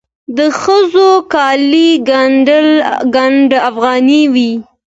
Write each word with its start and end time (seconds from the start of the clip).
د 0.37 0.39
ښځو 0.61 1.09
کالي 1.33 1.89
ګنډ 3.15 3.49
افغاني 3.69 4.21
وي. 4.33 4.51